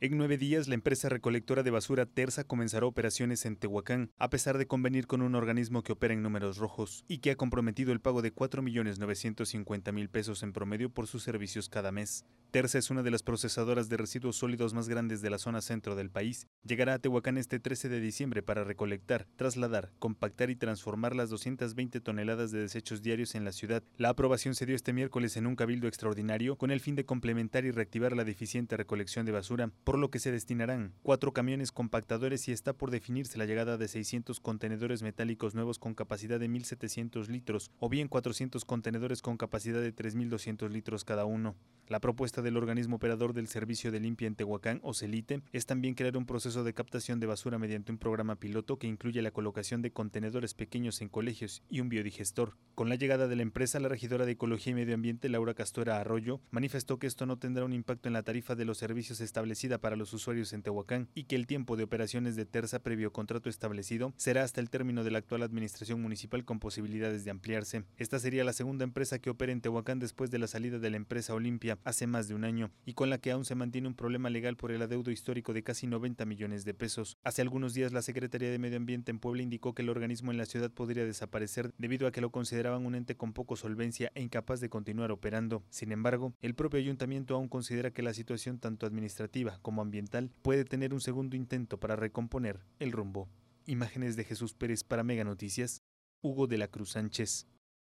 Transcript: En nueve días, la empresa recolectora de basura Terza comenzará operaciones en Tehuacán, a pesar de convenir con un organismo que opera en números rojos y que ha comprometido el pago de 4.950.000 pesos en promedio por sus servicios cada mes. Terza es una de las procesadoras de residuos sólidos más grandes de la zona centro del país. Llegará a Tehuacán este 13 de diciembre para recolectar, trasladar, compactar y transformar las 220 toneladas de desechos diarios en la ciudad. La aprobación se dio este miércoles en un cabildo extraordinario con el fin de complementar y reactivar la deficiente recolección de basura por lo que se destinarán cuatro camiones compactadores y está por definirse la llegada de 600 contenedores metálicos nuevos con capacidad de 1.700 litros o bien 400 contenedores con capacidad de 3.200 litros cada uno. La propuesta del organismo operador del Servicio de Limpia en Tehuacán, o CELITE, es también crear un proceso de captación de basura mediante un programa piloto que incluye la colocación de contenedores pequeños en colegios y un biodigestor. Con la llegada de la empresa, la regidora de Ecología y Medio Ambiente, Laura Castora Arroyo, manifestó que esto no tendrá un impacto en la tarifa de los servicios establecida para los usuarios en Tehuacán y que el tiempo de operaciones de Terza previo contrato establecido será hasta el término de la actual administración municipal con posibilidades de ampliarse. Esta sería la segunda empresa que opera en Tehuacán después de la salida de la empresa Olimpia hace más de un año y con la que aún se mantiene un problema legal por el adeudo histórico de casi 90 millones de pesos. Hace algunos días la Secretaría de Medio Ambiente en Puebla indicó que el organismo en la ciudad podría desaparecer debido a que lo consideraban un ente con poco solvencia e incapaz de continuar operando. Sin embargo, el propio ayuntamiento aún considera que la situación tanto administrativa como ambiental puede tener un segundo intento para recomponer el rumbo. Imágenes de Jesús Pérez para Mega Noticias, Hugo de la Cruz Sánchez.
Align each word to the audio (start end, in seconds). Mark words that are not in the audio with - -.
En 0.00 0.16
nueve 0.16 0.38
días, 0.38 0.68
la 0.68 0.76
empresa 0.76 1.08
recolectora 1.08 1.64
de 1.64 1.72
basura 1.72 2.06
Terza 2.06 2.44
comenzará 2.44 2.86
operaciones 2.86 3.44
en 3.44 3.56
Tehuacán, 3.56 4.12
a 4.16 4.30
pesar 4.30 4.56
de 4.56 4.68
convenir 4.68 5.08
con 5.08 5.22
un 5.22 5.34
organismo 5.34 5.82
que 5.82 5.90
opera 5.90 6.14
en 6.14 6.22
números 6.22 6.58
rojos 6.58 7.04
y 7.08 7.18
que 7.18 7.32
ha 7.32 7.36
comprometido 7.36 7.90
el 7.90 8.00
pago 8.00 8.22
de 8.22 8.32
4.950.000 8.32 10.08
pesos 10.08 10.44
en 10.44 10.52
promedio 10.52 10.88
por 10.88 11.08
sus 11.08 11.24
servicios 11.24 11.68
cada 11.68 11.90
mes. 11.90 12.24
Terza 12.50 12.78
es 12.78 12.88
una 12.88 13.02
de 13.02 13.10
las 13.10 13.22
procesadoras 13.22 13.90
de 13.90 13.98
residuos 13.98 14.36
sólidos 14.36 14.72
más 14.72 14.88
grandes 14.88 15.20
de 15.20 15.28
la 15.28 15.36
zona 15.36 15.60
centro 15.60 15.96
del 15.96 16.08
país. 16.08 16.46
Llegará 16.64 16.94
a 16.94 16.98
Tehuacán 16.98 17.36
este 17.36 17.60
13 17.60 17.90
de 17.90 18.00
diciembre 18.00 18.42
para 18.42 18.64
recolectar, 18.64 19.26
trasladar, 19.36 19.92
compactar 19.98 20.48
y 20.48 20.56
transformar 20.56 21.14
las 21.14 21.28
220 21.28 22.00
toneladas 22.00 22.50
de 22.50 22.60
desechos 22.60 23.02
diarios 23.02 23.34
en 23.34 23.44
la 23.44 23.52
ciudad. 23.52 23.82
La 23.98 24.08
aprobación 24.08 24.54
se 24.54 24.64
dio 24.64 24.74
este 24.74 24.94
miércoles 24.94 25.36
en 25.36 25.46
un 25.46 25.56
cabildo 25.56 25.88
extraordinario 25.88 26.56
con 26.56 26.70
el 26.70 26.80
fin 26.80 26.94
de 26.94 27.04
complementar 27.04 27.66
y 27.66 27.70
reactivar 27.70 28.16
la 28.16 28.24
deficiente 28.24 28.78
recolección 28.78 29.26
de 29.26 29.32
basura 29.32 29.70
por 29.84 29.98
lo 29.98 30.10
que 30.10 30.18
se 30.18 30.32
destinarán 30.32 30.94
cuatro 31.02 31.34
camiones 31.34 31.70
compactadores 31.70 32.48
y 32.48 32.52
está 32.52 32.72
por 32.72 32.90
definirse 32.90 33.36
la 33.36 33.44
llegada 33.44 33.76
de 33.76 33.88
600 33.88 34.40
contenedores 34.40 35.02
metálicos 35.02 35.54
nuevos 35.54 35.78
con 35.78 35.92
capacidad 35.92 36.40
de 36.40 36.48
1.700 36.48 37.28
litros 37.28 37.70
o 37.78 37.90
bien 37.90 38.08
400 38.08 38.64
contenedores 38.64 39.20
con 39.20 39.36
capacidad 39.36 39.82
de 39.82 39.94
3.200 39.94 40.70
litros 40.70 41.04
cada 41.04 41.26
uno. 41.26 41.54
La 41.88 42.00
propuesta 42.00 42.42
del 42.42 42.58
organismo 42.58 42.96
operador 42.96 43.32
del 43.32 43.48
Servicio 43.48 43.90
de 43.90 43.98
Limpia 43.98 44.28
en 44.28 44.34
Tehuacán, 44.34 44.78
o 44.82 44.92
CELITE, 44.92 45.40
es 45.52 45.64
también 45.64 45.94
crear 45.94 46.18
un 46.18 46.26
proceso 46.26 46.62
de 46.62 46.74
captación 46.74 47.18
de 47.18 47.26
basura 47.26 47.58
mediante 47.58 47.90
un 47.90 47.96
programa 47.96 48.36
piloto 48.36 48.78
que 48.78 48.86
incluye 48.86 49.22
la 49.22 49.30
colocación 49.30 49.80
de 49.80 49.90
contenedores 49.90 50.52
pequeños 50.52 51.00
en 51.00 51.08
colegios 51.08 51.62
y 51.70 51.80
un 51.80 51.88
biodigestor. 51.88 52.58
Con 52.74 52.90
la 52.90 52.96
llegada 52.96 53.26
de 53.26 53.36
la 53.36 53.42
empresa, 53.42 53.80
la 53.80 53.88
regidora 53.88 54.26
de 54.26 54.32
Ecología 54.32 54.72
y 54.72 54.74
Medio 54.74 54.94
Ambiente, 54.94 55.30
Laura 55.30 55.54
Castora 55.54 55.98
Arroyo, 55.98 56.42
manifestó 56.50 56.98
que 56.98 57.06
esto 57.06 57.24
no 57.24 57.38
tendrá 57.38 57.64
un 57.64 57.72
impacto 57.72 58.06
en 58.06 58.12
la 58.12 58.22
tarifa 58.22 58.54
de 58.54 58.66
los 58.66 58.76
servicios 58.76 59.22
establecida 59.22 59.78
para 59.78 59.96
los 59.96 60.12
usuarios 60.12 60.52
en 60.52 60.62
Tehuacán 60.62 61.08
y 61.14 61.24
que 61.24 61.36
el 61.36 61.46
tiempo 61.46 61.76
de 61.76 61.84
operaciones 61.84 62.36
de 62.36 62.44
Terza 62.44 62.82
previo 62.82 63.14
contrato 63.14 63.48
establecido 63.48 64.12
será 64.18 64.42
hasta 64.42 64.60
el 64.60 64.68
término 64.68 65.04
de 65.04 65.10
la 65.10 65.18
actual 65.18 65.42
administración 65.42 66.02
municipal 66.02 66.44
con 66.44 66.60
posibilidades 66.60 67.24
de 67.24 67.30
ampliarse. 67.30 67.84
Esta 67.96 68.18
sería 68.18 68.44
la 68.44 68.52
segunda 68.52 68.84
empresa 68.84 69.18
que 69.18 69.30
opera 69.30 69.52
en 69.52 69.62
Tehuacán 69.62 69.98
después 69.98 70.30
de 70.30 70.38
la 70.38 70.48
salida 70.48 70.78
de 70.78 70.90
la 70.90 70.98
empresa 70.98 71.32
Olimpia 71.32 71.77
hace 71.84 72.06
más 72.06 72.28
de 72.28 72.34
un 72.34 72.44
año 72.44 72.70
y 72.84 72.94
con 72.94 73.10
la 73.10 73.18
que 73.18 73.30
aún 73.30 73.44
se 73.44 73.54
mantiene 73.54 73.88
un 73.88 73.94
problema 73.94 74.30
legal 74.30 74.56
por 74.56 74.72
el 74.72 74.82
adeudo 74.82 75.10
histórico 75.10 75.52
de 75.52 75.62
casi 75.62 75.86
90 75.86 76.24
millones 76.26 76.64
de 76.64 76.74
pesos. 76.74 77.16
Hace 77.24 77.42
algunos 77.42 77.74
días 77.74 77.92
la 77.92 78.02
Secretaría 78.02 78.50
de 78.50 78.58
Medio 78.58 78.76
Ambiente 78.76 79.10
en 79.10 79.18
Puebla 79.18 79.42
indicó 79.42 79.74
que 79.74 79.82
el 79.82 79.88
organismo 79.88 80.30
en 80.30 80.38
la 80.38 80.46
ciudad 80.46 80.70
podría 80.70 81.04
desaparecer 81.04 81.72
debido 81.78 82.06
a 82.06 82.12
que 82.12 82.20
lo 82.20 82.30
consideraban 82.30 82.86
un 82.86 82.94
ente 82.94 83.16
con 83.16 83.32
poco 83.32 83.56
solvencia 83.56 84.10
e 84.14 84.22
incapaz 84.22 84.60
de 84.60 84.68
continuar 84.68 85.12
operando. 85.12 85.62
Sin 85.70 85.92
embargo, 85.92 86.34
el 86.40 86.54
propio 86.54 86.80
ayuntamiento 86.80 87.34
aún 87.34 87.48
considera 87.48 87.90
que 87.90 88.02
la 88.02 88.14
situación 88.14 88.58
tanto 88.58 88.86
administrativa 88.86 89.58
como 89.62 89.82
ambiental 89.82 90.30
puede 90.42 90.64
tener 90.64 90.94
un 90.94 91.00
segundo 91.00 91.36
intento 91.36 91.78
para 91.78 91.96
recomponer 91.96 92.60
el 92.78 92.92
rumbo. 92.92 93.28
Imágenes 93.66 94.16
de 94.16 94.24
Jesús 94.24 94.54
Pérez 94.54 94.82
para 94.84 95.04
Mega 95.04 95.24
Noticias, 95.24 95.82
Hugo 96.22 96.46
de 96.46 96.58
la 96.58 96.68
Cruz 96.68 96.92
Sánchez. 96.92 97.46